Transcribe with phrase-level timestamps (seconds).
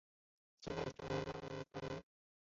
[0.59, 1.31] 现在称为警察
[1.71, 2.01] 大厦公寓。